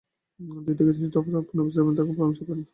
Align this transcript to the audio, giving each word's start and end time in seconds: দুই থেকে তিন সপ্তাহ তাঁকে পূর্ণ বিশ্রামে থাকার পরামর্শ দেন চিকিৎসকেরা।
দুই 0.65 0.73
থেকে 0.77 0.91
তিন 0.97 1.07
সপ্তাহ 1.13 1.23
তাঁকে 1.35 1.45
পূর্ণ 1.47 1.63
বিশ্রামে 1.67 1.93
থাকার 1.97 2.15
পরামর্শ 2.17 2.37
দেন 2.37 2.37
চিকিৎসকেরা। 2.37 2.67